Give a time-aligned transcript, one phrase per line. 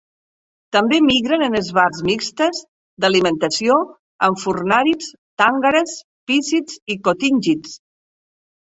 [0.77, 2.63] També migren en esbarts mixtes
[3.05, 3.77] d'alimentació
[4.31, 5.97] amb furnàrids, tàngares,
[6.33, 7.81] pícids i cotíngids.